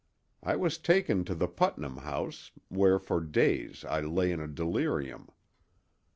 I 0.41 0.55
was 0.55 0.79
taken 0.79 1.23
to 1.25 1.35
the 1.35 1.47
Putnam 1.47 1.97
House, 1.97 2.49
where 2.69 2.97
for 2.97 3.21
days 3.21 3.85
I 3.85 4.01
lay 4.01 4.31
in 4.31 4.39
a 4.39 4.47
delirium. 4.47 5.29